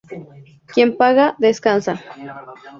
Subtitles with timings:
[0.71, 1.93] Quien paga, descansa